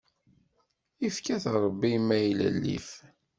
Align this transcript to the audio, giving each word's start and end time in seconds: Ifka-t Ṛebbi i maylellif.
Ifka-t 1.07 1.45
Ṛebbi 1.55 1.89
i 1.97 1.99
maylellif. 2.07 2.89